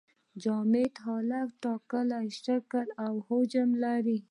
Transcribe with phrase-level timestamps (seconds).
[0.41, 4.17] جامد حالت ټاکلی شکل او حجم لري.